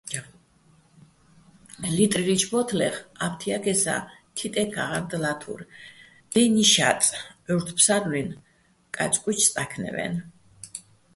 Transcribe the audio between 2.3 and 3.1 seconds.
ბო́თლეხ